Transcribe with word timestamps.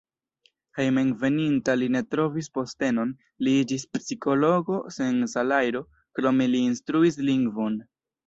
Hejmenveninta 0.77 1.73
li 1.81 1.89
ne 1.95 1.99
trovis 2.13 2.49
postenon, 2.59 3.11
li 3.47 3.53
iĝis 3.65 3.85
psikologo 3.97 4.79
sen 4.97 5.21
salajro, 5.37 5.83
krome 6.21 6.51
li 6.55 6.65
instruis 6.71 7.21
lingvon. 7.29 7.77